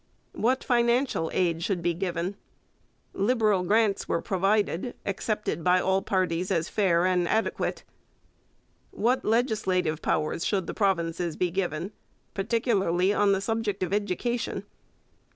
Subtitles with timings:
[0.33, 2.35] What financial aid should be given?
[3.13, 7.83] Liberal grants were provided, accepted by all parties as fair and adequate.
[8.89, 11.91] What legislative powers should the provinces be given,
[12.33, 14.65] particularly on the subject of education?